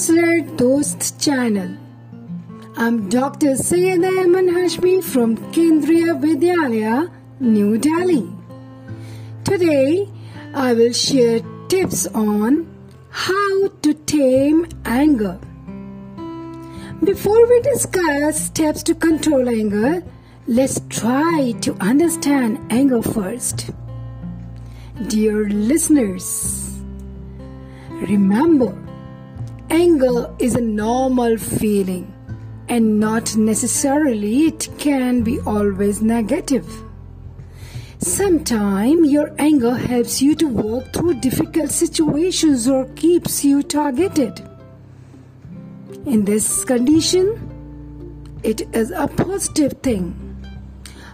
Counselor 0.00 0.40
Dost 0.56 1.20
channel. 1.20 1.76
I'm 2.74 3.10
Dr. 3.10 3.54
Syed 3.54 4.00
Ayman 4.00 4.48
Hashmi 4.48 5.04
from 5.04 5.36
Kendriya 5.52 6.14
Vidyalaya, 6.18 7.10
New 7.38 7.76
Delhi. 7.76 8.26
Today, 9.44 10.08
I 10.54 10.72
will 10.72 10.94
share 10.94 11.40
tips 11.68 12.06
on 12.14 12.66
how 13.10 13.68
to 13.82 13.92
tame 13.92 14.66
anger. 14.86 15.38
Before 17.04 17.46
we 17.46 17.60
discuss 17.60 18.46
steps 18.46 18.82
to 18.84 18.94
control 18.94 19.50
anger, 19.50 20.02
let's 20.46 20.80
try 20.88 21.52
to 21.60 21.74
understand 21.74 22.58
anger 22.70 23.02
first. 23.02 23.68
Dear 25.08 25.50
listeners, 25.50 26.80
remember, 27.90 28.74
anger 29.70 30.34
is 30.38 30.54
a 30.56 30.60
normal 30.60 31.36
feeling 31.38 32.12
and 32.68 33.00
not 33.00 33.36
necessarily 33.36 34.46
it 34.46 34.68
can 34.78 35.22
be 35.22 35.40
always 35.40 36.02
negative. 36.02 36.66
Sometimes 37.98 39.10
your 39.10 39.34
anger 39.38 39.74
helps 39.74 40.22
you 40.22 40.34
to 40.36 40.46
work 40.46 40.92
through 40.92 41.20
difficult 41.20 41.70
situations 41.70 42.66
or 42.68 42.86
keeps 42.94 43.44
you 43.44 43.62
targeted. 43.62 44.40
In 46.06 46.24
this 46.24 46.64
condition, 46.64 47.36
it 48.42 48.62
is 48.74 48.90
a 48.90 49.06
positive 49.06 49.74
thing. 49.82 50.14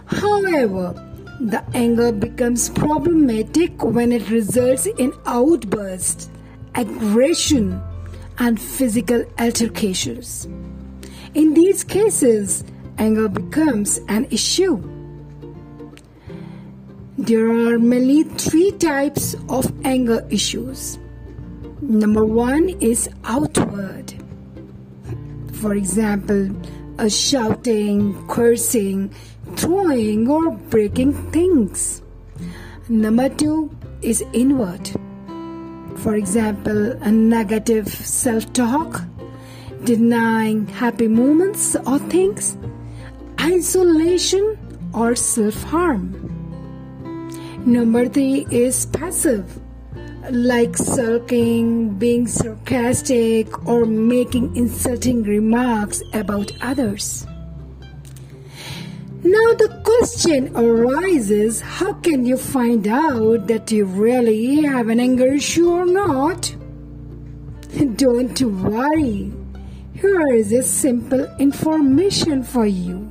However, 0.05 0.93
the 1.41 1.63
anger 1.73 2.11
becomes 2.11 2.69
problematic 2.69 3.83
when 3.83 4.11
it 4.11 4.29
results 4.29 4.85
in 4.85 5.11
outbursts, 5.25 6.29
aggression, 6.75 7.81
and 8.39 8.59
physical 8.59 9.25
altercations. 9.39 10.47
In 11.33 11.53
these 11.53 11.83
cases, 11.83 12.63
anger 12.97 13.27
becomes 13.27 13.99
an 14.07 14.25
issue. 14.31 14.81
There 17.17 17.49
are 17.49 17.79
mainly 17.79 18.23
three 18.23 18.71
types 18.71 19.35
of 19.49 19.71
anger 19.85 20.25
issues. 20.29 20.99
Number 21.81 22.25
one 22.25 22.69
is 22.79 23.09
outward. 23.23 24.13
For 25.53 25.73
example, 25.73 26.49
a 26.99 27.09
shouting, 27.09 28.27
cursing, 28.27 29.13
throwing, 29.55 30.27
or 30.27 30.51
breaking 30.51 31.13
things. 31.31 32.01
Number 32.89 33.29
two 33.29 33.69
is 34.01 34.23
inward. 34.33 34.89
For 35.97 36.15
example, 36.15 36.91
a 37.01 37.11
negative 37.11 37.87
self 37.87 38.51
talk, 38.53 39.01
denying 39.83 40.67
happy 40.67 41.07
moments 41.07 41.75
or 41.85 41.99
things, 41.99 42.57
isolation, 43.41 44.57
or 44.93 45.15
self 45.15 45.61
harm. 45.63 46.13
Number 47.65 48.07
three 48.07 48.45
is 48.51 48.85
passive, 48.85 49.59
like 50.31 50.77
sulking, 50.77 51.97
being 51.97 52.27
sarcastic, 52.27 53.67
or 53.67 53.85
making 53.85 54.55
insulting 54.55 55.23
remarks 55.23 56.01
about 56.13 56.51
others. 56.61 57.25
Now 59.23 59.53
the 59.53 59.81
question 59.83 60.55
arises 60.55 61.61
how 61.61 61.93
can 61.93 62.25
you 62.25 62.37
find 62.37 62.87
out 62.87 63.47
that 63.47 63.71
you 63.71 63.85
really 63.85 64.61
have 64.61 64.89
an 64.89 64.99
anger 64.99 65.33
issue 65.33 65.69
or 65.69 65.85
not? 65.85 66.55
Don't 67.95 68.39
worry. 68.41 69.31
Here 69.93 70.33
is 70.33 70.51
a 70.53 70.63
simple 70.63 71.27
information 71.39 72.43
for 72.43 72.65
you. 72.65 73.09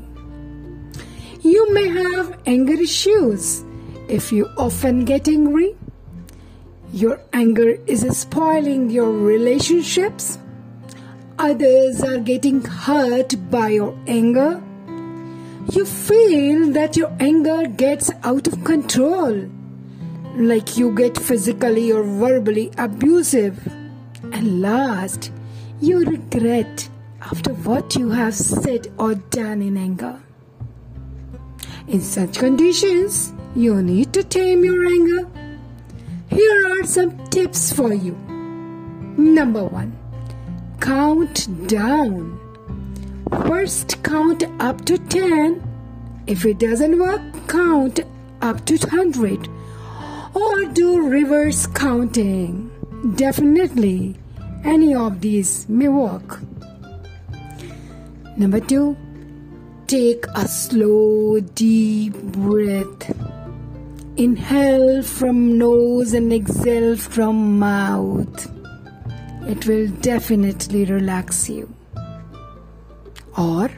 You 1.42 1.72
may 1.72 1.88
have 1.88 2.38
anger 2.46 2.74
issues 2.74 3.64
if 4.08 4.30
you 4.30 4.46
often 4.56 5.04
get 5.04 5.26
angry, 5.26 5.74
your 6.92 7.20
anger 7.32 7.70
is 7.86 8.06
spoiling 8.16 8.88
your 8.88 9.10
relationships, 9.10 10.38
others 11.38 12.02
are 12.02 12.18
getting 12.18 12.62
hurt 12.62 13.34
by 13.50 13.70
your 13.70 13.98
anger, 14.06 14.62
you 15.72 15.84
feel 15.84 16.72
that 16.72 16.96
your 16.96 17.14
anger 17.20 17.66
gets 17.66 18.10
out 18.22 18.46
of 18.46 18.62
control, 18.64 19.48
like 20.36 20.76
you 20.76 20.94
get 20.94 21.18
physically 21.18 21.90
or 21.92 22.02
verbally 22.02 22.70
abusive, 22.78 23.66
and 24.32 24.60
last, 24.60 25.32
you 25.80 26.04
regret 26.04 26.88
after 27.20 27.52
what 27.52 27.96
you 27.96 28.10
have 28.10 28.34
said 28.34 28.86
or 28.98 29.14
done 29.14 29.62
in 29.62 29.76
anger. 29.76 30.20
In 31.88 32.00
such 32.00 32.38
conditions, 32.38 33.32
you 33.54 33.82
need 33.82 34.12
to 34.12 34.22
tame 34.22 34.64
your 34.64 34.86
anger. 34.86 35.28
Here 36.28 36.80
are 36.80 36.86
some 36.86 37.16
tips 37.28 37.72
for 37.72 37.92
you. 37.92 38.12
Number 39.16 39.64
one, 39.64 39.96
count 40.80 41.48
down. 41.68 42.45
First, 43.30 44.02
count 44.02 44.44
up 44.60 44.84
to 44.84 44.98
10. 44.98 45.62
If 46.26 46.44
it 46.44 46.58
doesn't 46.58 46.98
work, 46.98 47.20
count 47.48 48.00
up 48.40 48.64
to 48.66 48.76
100. 48.76 49.48
Or 50.34 50.64
do 50.66 51.08
reverse 51.08 51.66
counting. 51.66 52.70
Definitely, 53.16 54.16
any 54.64 54.94
of 54.94 55.20
these 55.20 55.68
may 55.68 55.88
work. 55.88 56.40
Number 58.36 58.60
two, 58.60 58.96
take 59.86 60.26
a 60.34 60.46
slow, 60.46 61.40
deep 61.40 62.14
breath. 62.14 63.14
Inhale 64.16 65.02
from 65.02 65.58
nose 65.58 66.12
and 66.12 66.32
exhale 66.32 66.96
from 66.96 67.58
mouth. 67.58 68.50
It 69.48 69.66
will 69.66 69.88
definitely 70.00 70.84
relax 70.84 71.48
you. 71.48 71.75
Or 73.36 73.70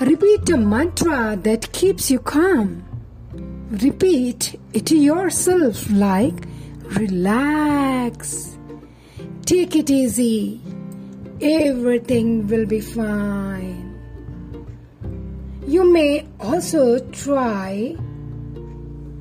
repeat 0.00 0.48
a 0.48 0.56
mantra 0.56 1.38
that 1.42 1.72
keeps 1.72 2.10
you 2.10 2.20
calm. 2.20 2.84
Repeat 3.70 4.58
it 4.72 4.86
to 4.86 4.96
yourself 4.96 5.90
like 5.90 6.46
relax. 6.96 8.56
Take 9.44 9.76
it 9.76 9.90
easy. 9.90 10.60
Everything 11.40 12.46
will 12.46 12.64
be 12.64 12.80
fine. 12.80 13.84
You 15.66 15.92
may 15.92 16.26
also 16.40 16.98
try 17.10 17.94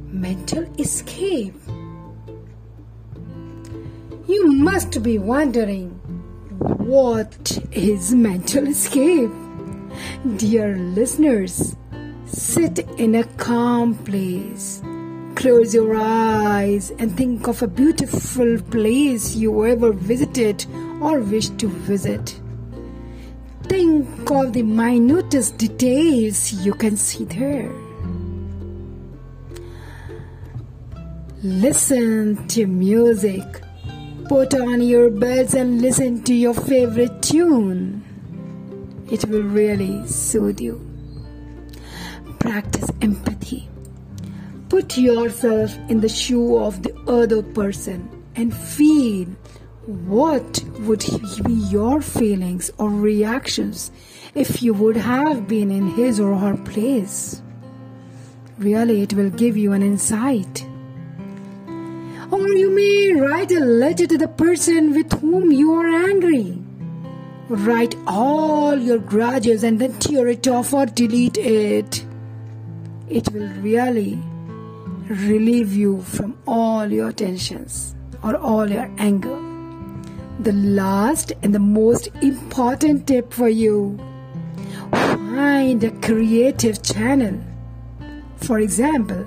mental 0.08 0.64
escape. 0.80 1.56
You 4.28 4.48
must 4.54 5.04
be 5.04 5.18
wondering 5.18 5.90
what 6.60 7.60
is 7.74 8.14
mental 8.14 8.68
escape? 8.68 9.47
Dear 10.38 10.78
listeners, 10.78 11.76
sit 12.26 12.80
in 12.98 13.16
a 13.16 13.24
calm 13.24 13.96
place. 13.96 14.82
Close 15.36 15.74
your 15.74 15.96
eyes 15.96 16.92
and 16.98 17.16
think 17.16 17.48
of 17.48 17.62
a 17.62 17.68
beautiful 17.68 18.60
place 18.72 19.36
you 19.36 19.66
ever 19.66 19.94
visited 19.94 20.66
or 21.02 21.20
wish 21.20 21.50
to 21.50 21.68
visit. 21.68 22.40
Think 23.64 24.32
of 24.32 24.54
the 24.54 24.64
minutest 24.64 25.58
details 25.58 26.54
you 26.54 26.74
can 26.74 26.98
see 26.98 27.26
there. 27.26 27.72
Listen 31.44 32.48
to 32.48 32.66
music. 32.66 33.44
Put 34.28 34.56
on 34.56 34.82
your 34.82 35.10
buds 35.10 35.54
and 35.54 35.82
listen 35.82 36.24
to 36.24 36.34
your 36.34 36.54
favorite 36.54 37.22
tune. 37.22 38.07
It 39.10 39.26
will 39.26 39.44
really 39.44 40.06
soothe 40.06 40.60
you. 40.60 40.86
Practice 42.40 42.90
empathy. 43.02 43.70
Put 44.70 44.98
yourself 44.98 45.78
in 45.90 46.02
the 46.02 46.10
shoe 46.10 46.58
of 46.58 46.84
the 46.84 46.94
other 47.08 47.42
person 47.42 48.10
and 48.36 48.56
feel 48.56 49.28
what 49.86 50.62
would 50.82 51.06
be 51.46 51.54
your 51.54 52.02
feelings 52.02 52.70
or 52.78 52.90
reactions 52.90 53.92
if 54.36 54.62
you 54.62 54.74
would 54.74 54.98
have 54.98 55.48
been 55.48 55.72
in 55.72 55.88
his 55.88 56.20
or 56.20 56.36
her 56.36 56.58
place. 56.58 57.42
Really, 58.58 59.04
it 59.04 59.14
will 59.14 59.30
give 59.30 59.56
you 59.56 59.72
an 59.72 59.82
insight. 59.82 60.68
Or 62.30 62.48
you 62.50 62.70
may 62.72 63.14
write 63.14 63.52
a 63.52 63.62
letter 63.62 64.06
to 64.06 64.18
the 64.18 64.28
person 64.28 64.94
with 64.94 65.14
whom 65.22 65.52
you 65.52 65.72
are 65.74 65.88
angry. 65.88 66.67
Write 67.50 67.96
all 68.06 68.78
your 68.78 68.98
grudges 68.98 69.64
and 69.64 69.80
then 69.80 69.98
tear 70.00 70.28
it 70.28 70.48
off 70.48 70.74
or 70.74 70.86
delete 70.86 71.38
it. 71.38 72.06
It 73.10 73.32
will 73.32 73.48
really 73.62 74.22
relieve 75.08 75.74
you 75.74 76.02
from 76.02 76.38
all 76.46 76.92
your 76.92 77.14
tensions 77.14 77.96
or 78.22 78.36
all 78.36 78.70
your 78.70 78.92
anger. 78.98 79.40
The 80.40 80.52
last 80.52 81.32
and 81.42 81.56
the 81.56 81.60
most 81.60 82.08
important 82.22 83.08
tip 83.08 83.32
for 83.32 83.48
you 83.48 83.98
find 85.38 85.84
a 85.84 85.92
creative 86.02 86.82
channel. 86.84 87.40
For 88.38 88.60
example, 88.60 89.26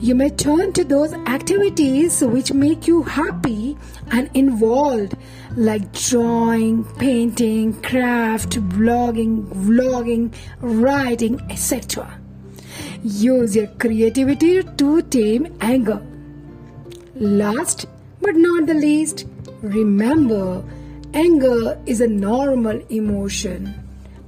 you 0.00 0.14
may 0.14 0.30
turn 0.30 0.72
to 0.72 0.84
those 0.84 1.12
activities 1.12 2.22
which 2.22 2.52
make 2.52 2.86
you 2.86 3.02
happy 3.02 3.76
and 4.10 4.30
involved, 4.34 5.16
like 5.56 5.92
drawing, 5.92 6.84
painting, 6.98 7.80
craft, 7.82 8.58
blogging, 8.70 9.46
vlogging, 9.48 10.34
writing, 10.60 11.40
etc. 11.50 12.20
Use 13.02 13.54
your 13.56 13.66
creativity 13.66 14.62
to 14.62 15.02
tame 15.02 15.56
anger. 15.60 16.04
Last 17.14 17.86
but 18.20 18.34
not 18.34 18.66
the 18.66 18.74
least, 18.74 19.26
remember 19.62 20.64
anger 21.12 21.80
is 21.86 22.00
a 22.00 22.08
normal 22.08 22.80
emotion. 22.88 23.74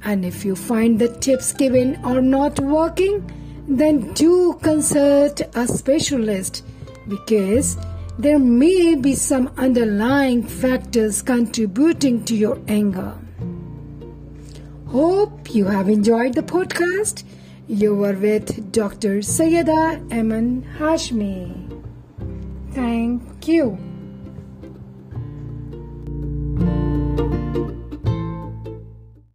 And 0.05 0.25
if 0.25 0.45
you 0.45 0.55
find 0.55 0.99
the 0.99 1.09
tips 1.09 1.53
given 1.53 1.97
are 2.05 2.21
not 2.21 2.61
working, 2.61 3.29
then 3.69 4.13
do 4.15 4.55
consult 4.63 5.41
a 5.55 5.67
specialist 5.67 6.65
because 7.09 7.77
there 8.19 8.39
may 8.39 8.95
be 8.95 9.15
some 9.15 9.49
underlying 9.57 10.43
factors 10.43 11.23
contributing 11.23 12.25
to 12.25 12.35
your 12.35 12.59
anger. 12.69 13.15
Hope 14.87 15.55
you 15.55 15.67
have 15.67 15.89
enjoyed 15.89 16.35
the 16.35 16.43
podcast. 16.43 17.25
You 17.67 17.95
were 17.97 18.15
with 18.15 18.73
Dr. 18.73 19.19
Sayeda 19.19 20.09
Eman 20.09 20.63
Hashmi. 20.79 21.85
Thank 22.73 23.49
you. 23.49 23.96